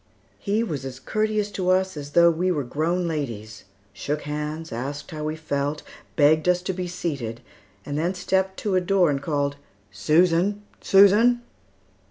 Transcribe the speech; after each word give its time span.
He 0.39 0.63
was 0.63 0.83
as 0.83 0.99
courteous 0.99 1.51
to 1.51 1.69
us 1.69 1.95
as 1.95 2.13
though 2.13 2.31
we 2.31 2.49
were 2.51 2.63
grown 2.63 3.07
ladies, 3.07 3.65
shook 3.93 4.23
hands, 4.23 4.71
asked 4.71 5.11
how 5.11 5.25
we 5.25 5.35
felt, 5.35 5.83
begged 6.15 6.49
us 6.49 6.63
to 6.63 6.73
be 6.73 6.87
seated, 6.87 7.39
and 7.85 7.99
then 7.99 8.15
stepped 8.15 8.57
to 8.61 8.73
a 8.73 8.81
door 8.81 9.11
and 9.11 9.21
called, 9.21 9.57
"Susan! 9.91 10.63
Susan!" 10.81 11.41